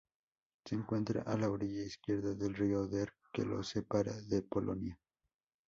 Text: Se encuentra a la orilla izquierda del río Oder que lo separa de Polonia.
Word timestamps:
Se 0.65 0.73
encuentra 0.73 1.21
a 1.21 1.37
la 1.37 1.51
orilla 1.51 1.83
izquierda 1.83 2.33
del 2.33 2.55
río 2.55 2.79
Oder 2.81 3.13
que 3.31 3.45
lo 3.45 3.61
separa 3.61 4.19
de 4.19 4.41
Polonia. 4.41 4.99